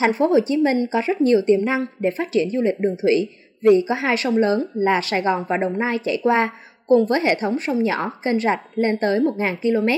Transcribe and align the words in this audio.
Thành 0.00 0.12
phố 0.12 0.26
Hồ 0.26 0.38
Chí 0.40 0.56
Minh 0.56 0.86
có 0.86 1.02
rất 1.06 1.20
nhiều 1.20 1.42
tiềm 1.42 1.64
năng 1.64 1.86
để 1.98 2.10
phát 2.10 2.32
triển 2.32 2.50
du 2.50 2.62
lịch 2.62 2.80
đường 2.80 2.96
thủy 3.02 3.28
vì 3.62 3.84
có 3.88 3.94
hai 3.94 4.16
sông 4.16 4.36
lớn 4.36 4.66
là 4.74 5.00
Sài 5.00 5.22
Gòn 5.22 5.44
và 5.48 5.56
Đồng 5.56 5.78
Nai 5.78 5.98
chảy 5.98 6.18
qua, 6.22 6.60
cùng 6.86 7.06
với 7.06 7.20
hệ 7.20 7.34
thống 7.34 7.58
sông 7.60 7.82
nhỏ, 7.82 8.12
kênh 8.22 8.40
rạch 8.40 8.60
lên 8.74 8.96
tới 9.00 9.20
1.000 9.20 9.56
km. 9.56 9.88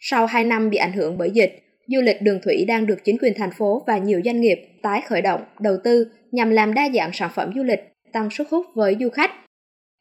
Sau 0.00 0.26
2 0.26 0.44
năm 0.44 0.70
bị 0.70 0.76
ảnh 0.76 0.92
hưởng 0.92 1.18
bởi 1.18 1.30
dịch, 1.30 1.62
du 1.86 2.00
lịch 2.00 2.22
đường 2.22 2.40
thủy 2.44 2.64
đang 2.68 2.86
được 2.86 3.04
chính 3.04 3.18
quyền 3.18 3.34
thành 3.34 3.50
phố 3.58 3.82
và 3.86 3.98
nhiều 3.98 4.20
doanh 4.24 4.40
nghiệp 4.40 4.58
tái 4.82 5.02
khởi 5.06 5.22
động, 5.22 5.44
đầu 5.60 5.76
tư 5.84 6.06
nhằm 6.32 6.50
làm 6.50 6.74
đa 6.74 6.88
dạng 6.94 7.10
sản 7.12 7.30
phẩm 7.34 7.52
du 7.56 7.62
lịch, 7.62 7.80
tăng 8.12 8.30
sức 8.30 8.48
hút 8.50 8.66
với 8.74 8.96
du 9.00 9.08
khách. 9.08 9.30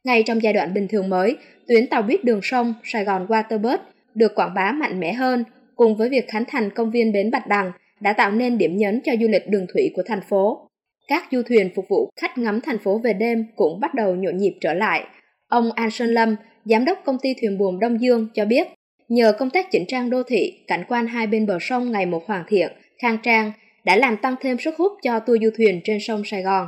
Ngay 0.03 0.23
trong 0.23 0.43
giai 0.43 0.53
đoạn 0.53 0.73
bình 0.73 0.87
thường 0.87 1.09
mới, 1.09 1.37
tuyến 1.67 1.87
tàu 1.87 2.01
buýt 2.01 2.23
đường 2.23 2.39
sông 2.43 2.73
Sài 2.83 3.05
Gòn 3.05 3.27
Waterbus 3.27 3.77
được 4.15 4.35
quảng 4.35 4.53
bá 4.53 4.71
mạnh 4.71 4.99
mẽ 4.99 5.13
hơn, 5.13 5.43
cùng 5.75 5.97
với 5.97 6.09
việc 6.09 6.27
khánh 6.27 6.45
thành 6.47 6.69
công 6.69 6.91
viên 6.91 7.11
bến 7.11 7.31
Bạch 7.31 7.47
Đằng 7.47 7.71
đã 7.99 8.13
tạo 8.13 8.31
nên 8.31 8.57
điểm 8.57 8.77
nhấn 8.77 9.01
cho 9.03 9.11
du 9.21 9.27
lịch 9.27 9.47
đường 9.49 9.65
thủy 9.73 9.91
của 9.95 10.03
thành 10.05 10.21
phố. 10.29 10.67
Các 11.07 11.23
du 11.31 11.41
thuyền 11.49 11.69
phục 11.75 11.85
vụ 11.89 12.09
khách 12.21 12.37
ngắm 12.37 12.61
thành 12.61 12.77
phố 12.77 12.97
về 13.03 13.13
đêm 13.13 13.45
cũng 13.55 13.79
bắt 13.79 13.93
đầu 13.93 14.15
nhộn 14.15 14.37
nhịp 14.37 14.53
trở 14.61 14.73
lại. 14.73 15.07
Ông 15.47 15.71
An 15.75 15.91
Sơn 15.91 16.09
Lâm, 16.09 16.35
giám 16.65 16.85
đốc 16.85 16.97
công 17.05 17.17
ty 17.21 17.29
thuyền 17.41 17.57
buồm 17.57 17.79
Đông 17.79 18.01
Dương 18.01 18.27
cho 18.33 18.45
biết, 18.45 18.67
nhờ 19.07 19.33
công 19.39 19.49
tác 19.49 19.65
chỉnh 19.71 19.83
trang 19.87 20.09
đô 20.09 20.23
thị, 20.23 20.63
cảnh 20.67 20.83
quan 20.87 21.07
hai 21.07 21.27
bên 21.27 21.45
bờ 21.45 21.57
sông 21.61 21.91
ngày 21.91 22.05
một 22.05 22.27
hoàn 22.27 22.43
thiện, 22.47 22.71
khang 23.01 23.17
trang 23.23 23.51
đã 23.85 23.95
làm 23.95 24.17
tăng 24.17 24.35
thêm 24.41 24.57
sức 24.57 24.75
hút 24.77 24.91
cho 25.03 25.19
tour 25.19 25.41
du 25.41 25.49
thuyền 25.57 25.81
trên 25.83 25.97
sông 25.99 26.21
Sài 26.25 26.43
Gòn. 26.43 26.67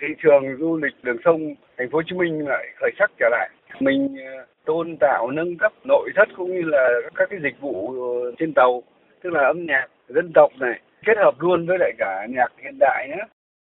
Thị 0.00 0.08
trường 0.22 0.56
du 0.58 0.76
lịch 0.76 0.94
đường 1.02 1.16
sông 1.24 1.54
thành 1.78 1.90
phố 1.90 1.98
Hồ 1.98 2.02
Chí 2.06 2.16
Minh 2.16 2.48
lại 2.48 2.66
khởi 2.80 2.90
sắc 2.98 3.10
trở 3.18 3.28
lại. 3.30 3.50
Mình 3.80 4.16
ờ, 4.24 4.46
tôn 4.64 4.96
tạo 5.00 5.30
nâng 5.30 5.56
cấp 5.58 5.72
nội 5.84 6.10
thất 6.16 6.28
cũng 6.36 6.54
như 6.54 6.62
là 6.64 6.88
các 7.14 7.28
cái 7.30 7.38
dịch 7.42 7.60
vụ 7.60 8.02
ờ, 8.02 8.32
trên 8.38 8.54
tàu, 8.54 8.82
tức 9.22 9.30
là 9.32 9.46
âm 9.46 9.66
nhạc 9.66 9.86
dân 10.14 10.32
tộc 10.34 10.52
này, 10.60 10.80
kết 11.06 11.16
hợp 11.16 11.34
luôn 11.38 11.66
với 11.66 11.78
lại 11.80 11.92
cả 11.98 12.26
nhạc 12.30 12.52
hiện 12.62 12.76
đại 12.80 13.08
nhé. 13.08 13.22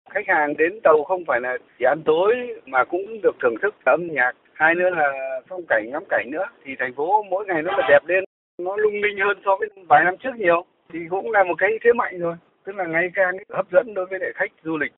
Khách 0.09 0.27
hàng 0.27 0.57
đến 0.57 0.79
tàu 0.83 1.03
không 1.03 1.23
phải 1.27 1.41
là 1.41 1.57
chỉ 1.79 1.85
ăn 1.85 2.01
tối 2.05 2.35
mà 2.65 2.83
cũng 2.83 3.21
được 3.23 3.35
thưởng 3.41 3.55
thức 3.61 3.75
âm 3.85 4.07
nhạc, 4.11 4.31
hai 4.53 4.75
nữa 4.75 4.89
là 4.89 5.39
phong 5.49 5.61
cảnh, 5.69 5.89
ngắm 5.91 6.03
cảnh 6.09 6.27
nữa. 6.31 6.45
Thì 6.65 6.71
thành 6.79 6.93
phố 6.95 7.23
mỗi 7.23 7.45
ngày 7.45 7.61
nó 7.61 7.77
là 7.77 7.87
đẹp 7.89 8.05
lên, 8.07 8.23
nó 8.61 8.75
lung 8.75 8.93
linh 8.93 9.19
hơn 9.19 9.37
so 9.45 9.55
với 9.59 9.69
vài 9.87 10.03
năm 10.03 10.15
trước 10.23 10.35
nhiều. 10.37 10.65
Thì 10.93 10.99
cũng 11.09 11.31
là 11.31 11.43
một 11.43 11.55
cái 11.57 11.69
thế 11.83 11.93
mạnh 11.93 12.19
rồi, 12.19 12.35
tức 12.65 12.75
là 12.75 12.85
ngày 12.85 13.09
càng 13.13 13.37
hấp 13.53 13.71
dẫn 13.71 13.93
đối 13.93 14.05
với 14.05 14.19
lại 14.19 14.29
khách 14.35 14.51
du 14.63 14.77
lịch. 14.77 14.91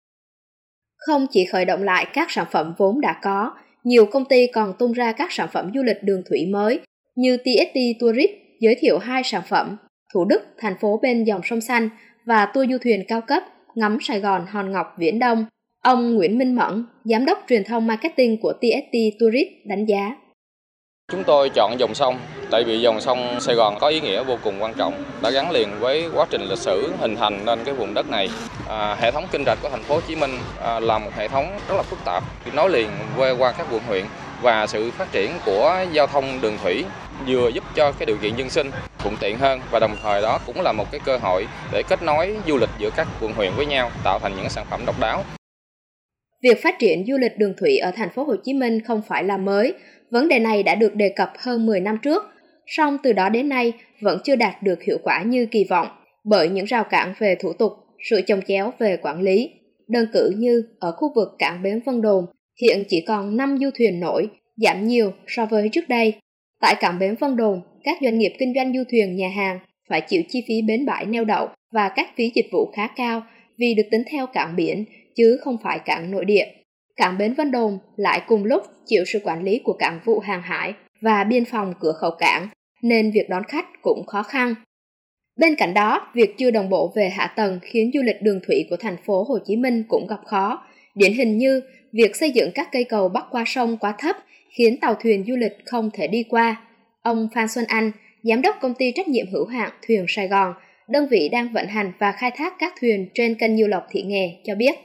Không 1.08 1.26
chỉ 1.30 1.46
khởi 1.52 1.66
động 1.66 1.84
lại 1.84 2.06
các 2.14 2.32
sản 2.32 2.46
phẩm 2.52 2.74
vốn 2.78 3.02
đã 3.02 3.20
có, 3.24 3.54
nhiều 3.84 4.06
công 4.12 4.26
ty 4.30 4.48
còn 4.54 4.74
tung 4.80 4.92
ra 4.92 5.12
các 5.18 5.32
sản 5.32 5.48
phẩm 5.54 5.72
du 5.74 5.84
lịch 5.84 5.98
đường 6.04 6.24
thủy 6.30 6.40
mới, 6.52 6.80
như 7.16 7.38
TST 7.38 7.78
Tourist 8.00 8.32
giới 8.60 8.76
thiệu 8.80 8.98
hai 8.98 9.24
sản 9.24 9.42
phẩm. 9.50 9.78
Thủ 10.14 10.26
Đức, 10.26 10.42
thành 10.58 10.76
phố 10.82 11.00
bên 11.02 11.24
dòng 11.24 11.42
sông 11.44 11.62
xanh 11.62 11.90
và 12.26 12.46
tour 12.46 12.70
du 12.72 12.78
thuyền 12.84 13.04
cao 13.08 13.22
cấp 13.22 13.44
ngắm 13.76 13.98
Sài 14.02 14.20
Gòn 14.20 14.46
Hòn 14.50 14.72
Ngọc 14.72 14.96
Viễn 14.98 15.20
Đông 15.20 15.46
Ông 15.84 16.16
Nguyễn 16.16 16.38
Minh 16.38 16.56
Mẫn, 16.56 16.86
Giám 17.04 17.26
đốc 17.26 17.44
truyền 17.50 17.64
thông 17.64 17.88
marketing 17.88 18.38
của 18.42 18.54
TST 18.54 18.98
Tourist 19.20 19.48
đánh 19.66 19.86
giá. 19.86 20.16
Chúng 21.12 21.24
tôi 21.24 21.50
chọn 21.50 21.80
dòng 21.80 21.94
sông 21.94 22.20
tại 22.52 22.64
vì 22.64 22.80
dòng 22.80 23.02
sông 23.02 23.40
Sài 23.40 23.56
Gòn 23.56 23.78
có 23.80 23.88
ý 23.88 24.02
nghĩa 24.02 24.24
vô 24.24 24.38
cùng 24.44 24.64
quan 24.64 24.74
trọng, 24.74 24.94
đã 25.22 25.30
gắn 25.30 25.52
liền 25.52 25.70
với 25.80 26.10
quá 26.16 26.26
trình 26.30 26.42
lịch 26.42 26.58
sử 26.58 26.94
hình 27.00 27.16
thành 27.16 27.46
nên 27.46 27.60
cái 27.64 27.74
vùng 27.74 27.94
đất 27.94 28.10
này. 28.10 28.30
À, 28.70 28.96
hệ 28.96 29.12
thống 29.12 29.24
kinh 29.32 29.44
rạch 29.46 29.58
của 29.62 29.70
thành 29.70 29.84
phố 29.84 29.96
Hồ 29.96 30.02
Chí 30.08 30.16
Minh 30.16 30.32
à, 30.62 30.80
là 30.80 31.00
một 31.00 31.12
hệ 31.16 31.28
thống 31.28 31.46
rất 31.68 31.76
là 31.76 31.84
phức 31.84 32.00
tạp, 32.06 32.24
nối 32.54 32.70
liền 32.70 32.90
quay 33.18 33.32
qua 33.32 33.52
các 33.52 33.68
quận 33.72 33.82
huyện 33.88 34.06
và 34.42 34.68
sự 34.68 34.92
phát 34.92 35.12
triển 35.12 35.32
của 35.46 35.86
giao 35.92 36.08
thông 36.08 36.42
đường 36.42 36.58
thủy 36.64 36.86
vừa 37.28 37.50
giúp 37.50 37.64
cho 37.76 37.92
cái 37.92 38.06
điều 38.06 38.18
kiện 38.22 38.36
dân 38.36 38.50
sinh 38.50 38.68
thuận 39.00 39.16
tiện 39.22 39.38
hơn 39.38 39.60
và 39.72 39.80
đồng 39.80 39.96
thời 40.04 40.22
đó 40.22 40.40
cũng 40.46 40.62
là 40.62 40.72
một 40.72 40.92
cái 40.92 41.02
cơ 41.06 41.18
hội 41.18 41.48
để 41.74 41.84
kết 41.90 42.04
nối 42.04 42.36
du 42.48 42.58
lịch 42.58 42.70
giữa 42.80 42.90
các 42.96 43.08
quận 43.22 43.34
huyện 43.34 43.52
với 43.58 43.66
nhau 43.66 43.92
tạo 44.04 44.20
thành 44.20 44.34
những 44.38 44.50
sản 44.50 44.66
phẩm 44.70 44.82
độc 44.86 45.00
đáo 45.00 45.24
Việc 46.44 46.64
phát 46.64 46.76
triển 46.80 47.06
du 47.08 47.18
lịch 47.18 47.38
đường 47.38 47.54
thủy 47.58 47.78
ở 47.78 47.92
thành 47.92 48.10
phố 48.16 48.24
Hồ 48.24 48.36
Chí 48.44 48.54
Minh 48.54 48.80
không 48.82 49.02
phải 49.08 49.24
là 49.24 49.38
mới, 49.38 49.74
vấn 50.12 50.28
đề 50.28 50.40
này 50.40 50.64
đã 50.64 50.76
được 50.76 50.96
đề 50.96 51.10
cập 51.10 51.34
hơn 51.40 51.66
10 51.66 51.80
năm 51.80 51.98
trước, 52.04 52.24
song 52.68 52.98
từ 53.04 53.14
đó 53.14 53.30
đến 53.30 53.50
nay 53.50 53.74
vẫn 54.02 54.20
chưa 54.24 54.36
đạt 54.36 54.64
được 54.64 54.84
hiệu 54.84 54.98
quả 55.04 55.24
như 55.24 55.46
kỳ 55.46 55.64
vọng 55.70 55.88
bởi 56.24 56.50
những 56.50 56.66
rào 56.66 56.84
cản 56.84 57.14
về 57.20 57.36
thủ 57.36 57.54
tục, 57.54 57.72
sự 58.10 58.22
chồng 58.28 58.42
chéo 58.48 58.74
về 58.80 58.98
quản 59.02 59.22
lý. 59.22 59.50
Đơn 59.88 60.06
cử 60.14 60.32
như 60.38 60.64
ở 60.80 60.92
khu 60.92 61.14
vực 61.16 61.28
cảng 61.40 61.64
bến 61.64 61.80
Vân 61.86 62.02
Đồn, 62.02 62.26
hiện 62.62 62.84
chỉ 62.90 63.06
còn 63.08 63.38
5 63.38 63.58
du 63.62 63.70
thuyền 63.78 64.00
nổi, 64.00 64.30
giảm 64.56 64.88
nhiều 64.88 65.14
so 65.28 65.46
với 65.46 65.70
trước 65.70 65.90
đây. 65.90 66.14
Tại 66.62 66.76
cảng 66.80 67.00
bến 67.00 67.16
Vân 67.20 67.36
Đồn, 67.36 67.62
các 67.84 67.98
doanh 68.02 68.20
nghiệp 68.20 68.34
kinh 68.40 68.54
doanh 68.56 68.74
du 68.74 68.84
thuyền 68.92 69.16
nhà 69.16 69.30
hàng 69.30 69.60
phải 69.90 70.02
chịu 70.02 70.22
chi 70.30 70.44
phí 70.48 70.62
bến 70.62 70.86
bãi 70.86 71.06
neo 71.06 71.26
đậu 71.26 71.50
và 71.72 71.90
các 71.90 72.10
phí 72.16 72.32
dịch 72.36 72.48
vụ 72.52 72.72
khá 72.76 72.88
cao 72.88 73.24
vì 73.58 73.74
được 73.74 73.84
tính 73.92 74.04
theo 74.12 74.28
cảng 74.28 74.56
biển 74.56 74.86
chứ 75.16 75.38
không 75.42 75.58
phải 75.64 75.80
cảng 75.80 76.12
nội 76.12 76.26
địa. 76.26 76.46
Cảng 76.96 77.18
Bến 77.18 77.34
Vân 77.34 77.52
Đồn 77.52 77.80
lại 77.96 78.22
cùng 78.28 78.46
lúc 78.46 78.64
chịu 78.86 79.04
sự 79.06 79.20
quản 79.24 79.44
lý 79.44 79.60
của 79.64 79.74
cảng 79.74 80.00
vụ 80.06 80.20
hàng 80.20 80.42
hải 80.42 80.74
và 81.02 81.24
biên 81.24 81.46
phòng 81.46 81.74
cửa 81.80 81.92
khẩu 81.92 82.12
cảng, 82.20 82.48
nên 82.82 83.12
việc 83.12 83.30
đón 83.30 83.44
khách 83.44 83.66
cũng 83.82 84.06
khó 84.06 84.24
khăn. 84.24 84.56
Bên 85.40 85.56
cạnh 85.56 85.74
đó, 85.74 86.12
việc 86.14 86.38
chưa 86.38 86.52
đồng 86.52 86.70
bộ 86.70 86.92
về 86.96 87.10
hạ 87.10 87.34
tầng 87.36 87.60
khiến 87.62 87.92
du 87.94 88.02
lịch 88.02 88.22
đường 88.22 88.40
thủy 88.48 88.66
của 88.70 88.78
thành 88.80 88.98
phố 89.06 89.24
Hồ 89.24 89.38
Chí 89.46 89.56
Minh 89.56 89.84
cũng 89.88 90.08
gặp 90.08 90.20
khó. 90.26 90.64
Điển 90.96 91.14
hình 91.14 91.38
như 91.38 91.62
việc 91.94 92.16
xây 92.16 92.32
dựng 92.32 92.50
các 92.56 92.68
cây 92.72 92.84
cầu 92.84 93.10
bắc 93.10 93.26
qua 93.32 93.44
sông 93.46 93.78
quá 93.78 93.96
thấp 93.98 94.16
khiến 94.50 94.78
tàu 94.82 94.96
thuyền 94.96 95.26
du 95.28 95.36
lịch 95.36 95.66
không 95.66 95.90
thể 95.94 96.08
đi 96.08 96.24
qua. 96.30 96.56
Ông 97.02 97.28
Phan 97.36 97.48
Xuân 97.48 97.66
Anh, 97.68 97.92
giám 98.24 98.42
đốc 98.42 98.56
công 98.62 98.74
ty 98.74 98.92
trách 98.96 99.08
nhiệm 99.08 99.26
hữu 99.34 99.46
hạn 99.46 99.72
Thuyền 99.88 100.06
Sài 100.08 100.28
Gòn, 100.28 100.54
đơn 100.90 101.08
vị 101.12 101.30
đang 101.32 101.54
vận 101.54 101.68
hành 101.68 101.92
và 102.00 102.12
khai 102.12 102.32
thác 102.36 102.54
các 102.60 102.74
thuyền 102.82 103.10
trên 103.14 103.36
kênh 103.36 103.56
Nhiêu 103.56 103.68
Lộc 103.68 103.84
Thị 103.90 104.02
Nghè 104.02 104.42
cho 104.44 104.56
biết. 104.56 104.76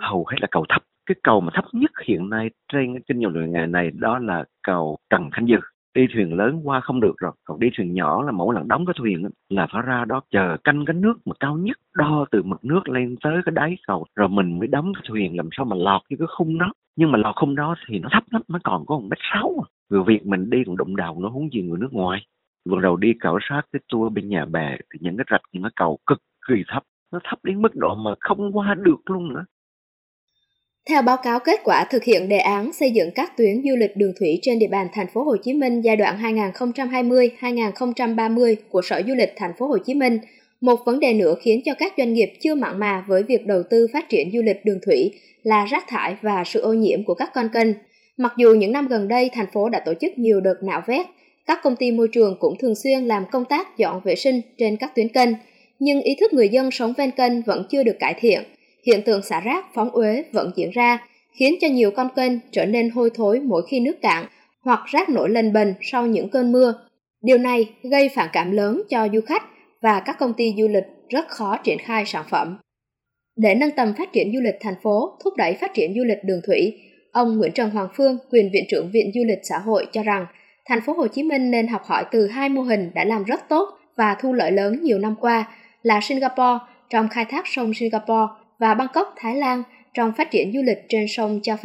Hầu 0.00 0.24
hết 0.30 0.36
là 0.40 0.48
cầu 0.50 0.64
thấp. 0.68 0.82
Cái 1.06 1.14
cầu 1.22 1.40
mà 1.40 1.52
thấp 1.54 1.64
nhất 1.72 1.90
hiện 2.06 2.30
nay 2.30 2.48
trên 2.72 3.00
kênh 3.08 3.18
Nhiêu 3.18 3.30
Lộc 3.30 3.42
Thị 3.44 3.50
Nghè 3.52 3.66
này 3.66 3.90
đó 3.94 4.18
là 4.18 4.44
cầu 4.62 4.96
Trần 5.10 5.30
Khánh 5.32 5.46
Dư 5.46 5.71
đi 5.94 6.06
thuyền 6.14 6.34
lớn 6.34 6.60
qua 6.64 6.80
không 6.80 7.00
được 7.00 7.14
rồi. 7.18 7.32
Còn 7.44 7.60
đi 7.60 7.70
thuyền 7.76 7.94
nhỏ 7.94 8.22
là 8.22 8.32
mỗi 8.32 8.54
lần 8.54 8.68
đóng 8.68 8.86
cái 8.86 8.94
thuyền 8.98 9.28
là 9.48 9.66
phải 9.72 9.82
ra 9.82 10.04
đó 10.04 10.20
chờ 10.30 10.56
canh 10.64 10.84
cái 10.84 10.94
nước 10.94 11.14
mà 11.24 11.32
cao 11.40 11.56
nhất, 11.56 11.76
đo 11.94 12.24
từ 12.30 12.42
mực 12.42 12.64
nước 12.64 12.88
lên 12.88 13.16
tới 13.22 13.42
cái 13.44 13.52
đáy 13.52 13.76
cầu. 13.86 14.06
Rồi 14.16 14.28
mình 14.28 14.58
mới 14.58 14.68
đóng 14.68 14.92
cái 14.94 15.02
thuyền 15.08 15.36
làm 15.36 15.48
sao 15.56 15.66
mà 15.66 15.76
lọt 15.76 16.02
cái 16.08 16.18
khung 16.36 16.58
đó. 16.58 16.72
Nhưng 16.96 17.12
mà 17.12 17.18
lọt 17.18 17.36
khung 17.36 17.54
đó 17.54 17.74
thì 17.88 17.98
nó 17.98 18.08
thấp 18.12 18.24
lắm, 18.30 18.42
nó 18.48 18.58
còn 18.64 18.86
có 18.86 18.98
một 18.98 19.04
mét 19.10 19.18
sáu 19.32 19.54
à. 19.62 19.66
người 19.90 20.02
việt 20.06 20.26
mình 20.26 20.50
đi 20.50 20.64
còn 20.66 20.76
đụng 20.76 20.96
đầu 20.96 21.20
nó 21.20 21.28
huống 21.28 21.52
gì 21.52 21.62
người 21.62 21.78
nước 21.78 21.92
ngoài. 21.92 22.26
Vừa 22.70 22.80
đầu 22.80 22.96
đi 22.96 23.14
khảo 23.20 23.38
sát 23.48 23.62
cái 23.72 23.80
tour 23.92 24.12
bên 24.12 24.28
nhà 24.28 24.44
bè 24.44 24.76
thì 24.92 24.98
những 25.02 25.16
cái 25.16 25.24
rạch, 25.30 25.42
những 25.52 25.62
cái 25.62 25.72
cầu 25.76 25.98
cực 26.06 26.18
kỳ 26.48 26.64
thấp. 26.68 26.82
Nó 27.12 27.18
thấp 27.24 27.38
đến 27.42 27.62
mức 27.62 27.74
độ 27.74 27.94
mà 27.94 28.10
không 28.20 28.56
qua 28.56 28.74
được 28.74 29.10
luôn 29.10 29.34
nữa 29.34 29.44
theo 30.88 31.02
báo 31.02 31.16
cáo 31.16 31.40
kết 31.40 31.60
quả 31.64 31.84
thực 31.90 32.04
hiện 32.04 32.28
đề 32.28 32.38
án 32.38 32.72
xây 32.72 32.90
dựng 32.90 33.10
các 33.14 33.36
tuyến 33.36 33.62
du 33.64 33.76
lịch 33.76 33.96
đường 33.96 34.12
thủy 34.20 34.38
trên 34.42 34.58
địa 34.58 34.66
bàn 34.66 34.88
thành 34.92 35.06
phố 35.14 35.22
Hồ 35.22 35.36
Chí 35.42 35.52
Minh 35.52 35.80
giai 35.80 35.96
đoạn 35.96 36.18
2020-2030 36.52 38.54
của 38.68 38.82
Sở 38.82 39.02
Du 39.06 39.14
lịch 39.14 39.32
thành 39.36 39.52
phố 39.58 39.66
Hồ 39.66 39.78
Chí 39.78 39.94
Minh, 39.94 40.18
một 40.60 40.76
vấn 40.86 41.00
đề 41.00 41.14
nữa 41.14 41.34
khiến 41.42 41.60
cho 41.64 41.74
các 41.74 41.92
doanh 41.98 42.12
nghiệp 42.12 42.32
chưa 42.40 42.54
mặn 42.54 42.78
mà 42.78 43.04
với 43.08 43.22
việc 43.22 43.46
đầu 43.46 43.62
tư 43.70 43.86
phát 43.92 44.08
triển 44.08 44.30
du 44.32 44.42
lịch 44.42 44.64
đường 44.64 44.78
thủy 44.86 45.10
là 45.42 45.64
rác 45.64 45.84
thải 45.88 46.16
và 46.22 46.44
sự 46.46 46.60
ô 46.60 46.72
nhiễm 46.72 47.04
của 47.04 47.14
các 47.14 47.30
con 47.34 47.48
kênh. 47.54 47.68
Mặc 48.16 48.32
dù 48.38 48.54
những 48.54 48.72
năm 48.72 48.88
gần 48.88 49.08
đây 49.08 49.30
thành 49.32 49.46
phố 49.52 49.68
đã 49.68 49.82
tổ 49.86 49.92
chức 50.00 50.18
nhiều 50.18 50.40
đợt 50.40 50.56
nạo 50.62 50.82
vét, 50.86 51.06
các 51.46 51.60
công 51.62 51.76
ty 51.76 51.90
môi 51.90 52.08
trường 52.12 52.36
cũng 52.40 52.58
thường 52.58 52.74
xuyên 52.74 53.04
làm 53.04 53.24
công 53.32 53.44
tác 53.44 53.78
dọn 53.78 54.00
vệ 54.04 54.14
sinh 54.14 54.40
trên 54.58 54.76
các 54.76 54.94
tuyến 54.94 55.08
kênh, 55.08 55.30
nhưng 55.78 56.00
ý 56.00 56.16
thức 56.20 56.32
người 56.32 56.48
dân 56.48 56.70
sống 56.70 56.92
ven 56.98 57.10
kênh 57.10 57.42
vẫn 57.42 57.66
chưa 57.70 57.82
được 57.82 57.96
cải 58.00 58.14
thiện– 58.18 58.42
hiện 58.86 59.02
tượng 59.02 59.22
xả 59.22 59.40
rác 59.40 59.66
phóng 59.74 59.90
uế 59.90 60.24
vẫn 60.32 60.50
diễn 60.56 60.70
ra, 60.70 61.06
khiến 61.32 61.54
cho 61.60 61.68
nhiều 61.68 61.90
con 61.90 62.08
kênh 62.16 62.32
trở 62.50 62.66
nên 62.66 62.90
hôi 62.90 63.10
thối 63.14 63.40
mỗi 63.40 63.62
khi 63.68 63.80
nước 63.80 64.02
cạn 64.02 64.26
hoặc 64.60 64.80
rác 64.86 65.08
nổi 65.08 65.30
lên 65.30 65.52
bền 65.52 65.74
sau 65.80 66.06
những 66.06 66.28
cơn 66.28 66.52
mưa. 66.52 66.74
Điều 67.22 67.38
này 67.38 67.70
gây 67.82 68.08
phản 68.08 68.28
cảm 68.32 68.50
lớn 68.50 68.82
cho 68.88 69.08
du 69.12 69.20
khách 69.20 69.42
và 69.80 70.00
các 70.00 70.16
công 70.18 70.34
ty 70.34 70.54
du 70.58 70.68
lịch 70.68 70.84
rất 71.08 71.28
khó 71.28 71.56
triển 71.56 71.78
khai 71.78 72.04
sản 72.06 72.24
phẩm. 72.30 72.58
Để 73.36 73.54
nâng 73.54 73.70
tầm 73.70 73.94
phát 73.98 74.12
triển 74.12 74.32
du 74.34 74.40
lịch 74.40 74.54
thành 74.60 74.74
phố, 74.82 75.18
thúc 75.24 75.34
đẩy 75.36 75.54
phát 75.54 75.74
triển 75.74 75.94
du 75.94 76.04
lịch 76.04 76.18
đường 76.24 76.40
thủy, 76.46 76.80
ông 77.12 77.38
Nguyễn 77.38 77.52
Trần 77.52 77.70
Hoàng 77.70 77.88
Phương, 77.96 78.18
quyền 78.30 78.50
viện 78.52 78.64
trưởng 78.68 78.90
Viện 78.90 79.10
Du 79.14 79.20
lịch 79.26 79.38
xã 79.42 79.58
hội 79.58 79.86
cho 79.92 80.02
rằng 80.02 80.26
thành 80.64 80.80
phố 80.80 80.92
Hồ 80.92 81.06
Chí 81.06 81.22
Minh 81.22 81.50
nên 81.50 81.66
học 81.66 81.82
hỏi 81.84 82.04
từ 82.10 82.26
hai 82.26 82.48
mô 82.48 82.62
hình 82.62 82.90
đã 82.94 83.04
làm 83.04 83.24
rất 83.24 83.48
tốt 83.48 83.68
và 83.96 84.16
thu 84.20 84.32
lợi 84.32 84.52
lớn 84.52 84.78
nhiều 84.82 84.98
năm 84.98 85.14
qua 85.20 85.44
là 85.82 86.00
Singapore 86.02 86.58
trong 86.90 87.08
khai 87.08 87.24
thác 87.24 87.46
sông 87.46 87.74
Singapore 87.74 88.41
và 88.62 88.74
Bangkok, 88.74 89.14
Thái 89.16 89.36
Lan 89.36 89.62
trong 89.94 90.12
phát 90.12 90.30
triển 90.30 90.52
du 90.52 90.60
lịch 90.62 90.78
trên 90.88 91.04
sông 91.08 91.40
Chao 91.42 91.56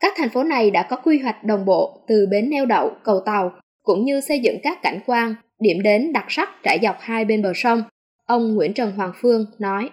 Các 0.00 0.12
thành 0.16 0.28
phố 0.28 0.44
này 0.44 0.70
đã 0.70 0.86
có 0.90 0.96
quy 0.96 1.18
hoạch 1.18 1.44
đồng 1.44 1.64
bộ 1.64 1.98
từ 2.08 2.26
bến 2.30 2.50
neo 2.50 2.66
đậu, 2.66 2.90
cầu 3.04 3.20
tàu, 3.26 3.52
cũng 3.82 4.04
như 4.04 4.20
xây 4.20 4.38
dựng 4.38 4.56
các 4.62 4.78
cảnh 4.82 5.00
quan, 5.06 5.34
điểm 5.60 5.82
đến 5.82 6.12
đặc 6.12 6.24
sắc 6.28 6.48
trải 6.62 6.78
dọc 6.82 6.96
hai 7.00 7.24
bên 7.24 7.42
bờ 7.42 7.52
sông. 7.54 7.82
Ông 8.26 8.54
Nguyễn 8.54 8.74
Trần 8.74 8.92
Hoàng 8.92 9.12
Phương 9.14 9.44
nói. 9.58 9.90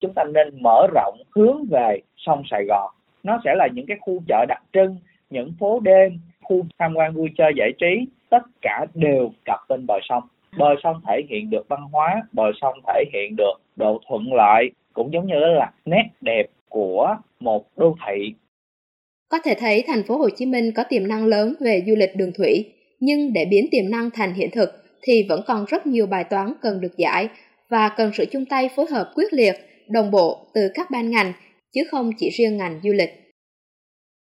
Chúng 0.00 0.12
ta 0.14 0.24
nên 0.24 0.62
mở 0.62 0.86
rộng 0.94 1.18
hướng 1.36 1.64
về 1.70 1.98
sông 2.16 2.42
Sài 2.50 2.64
Gòn. 2.68 2.90
Nó 3.22 3.40
sẽ 3.44 3.54
là 3.54 3.68
những 3.74 3.86
cái 3.86 3.96
khu 4.00 4.22
chợ 4.28 4.44
đặc 4.48 4.62
trưng, 4.72 4.96
những 5.30 5.52
phố 5.60 5.80
đêm, 5.80 6.20
khu 6.42 6.62
tham 6.78 6.94
quan 6.96 7.14
vui 7.14 7.28
chơi 7.38 7.52
giải 7.56 7.70
trí, 7.78 8.12
tất 8.30 8.42
cả 8.62 8.86
đều 8.94 9.30
cập 9.44 9.60
bên 9.68 9.86
bờ 9.86 9.94
sông 10.08 10.22
bờ 10.58 10.74
sông 10.82 11.00
thể 11.08 11.20
hiện 11.30 11.50
được 11.50 11.68
văn 11.68 11.80
hóa 11.92 12.22
bờ 12.32 12.44
sông 12.60 12.74
thể 12.86 13.04
hiện 13.12 13.36
được 13.36 13.54
độ 13.76 14.00
thuận 14.08 14.32
lợi 14.32 14.70
cũng 14.92 15.12
giống 15.12 15.26
như 15.26 15.34
là 15.38 15.72
nét 15.84 16.08
đẹp 16.20 16.46
của 16.68 17.16
một 17.40 17.64
đô 17.76 17.96
thị 18.06 18.34
có 19.34 19.40
thể 19.44 19.54
thấy 19.54 19.84
thành 19.86 20.02
phố 20.02 20.16
Hồ 20.16 20.28
Chí 20.36 20.46
Minh 20.46 20.72
có 20.72 20.84
tiềm 20.88 21.08
năng 21.08 21.26
lớn 21.26 21.54
về 21.60 21.82
du 21.86 21.94
lịch 21.96 22.16
đường 22.16 22.32
thủy, 22.32 22.72
nhưng 23.00 23.32
để 23.32 23.44
biến 23.44 23.66
tiềm 23.70 23.90
năng 23.90 24.10
thành 24.10 24.34
hiện 24.34 24.50
thực 24.50 24.70
thì 25.02 25.26
vẫn 25.28 25.40
còn 25.46 25.64
rất 25.68 25.86
nhiều 25.86 26.06
bài 26.06 26.24
toán 26.24 26.52
cần 26.62 26.80
được 26.80 26.96
giải 26.96 27.28
và 27.68 27.90
cần 27.96 28.10
sự 28.14 28.24
chung 28.32 28.44
tay 28.44 28.68
phối 28.76 28.86
hợp 28.90 29.10
quyết 29.14 29.32
liệt, 29.32 29.54
đồng 29.88 30.10
bộ 30.10 30.46
từ 30.54 30.60
các 30.74 30.90
ban 30.90 31.10
ngành, 31.10 31.32
chứ 31.74 31.80
không 31.90 32.10
chỉ 32.18 32.30
riêng 32.30 32.56
ngành 32.56 32.80
du 32.82 32.92
lịch. 32.92 33.23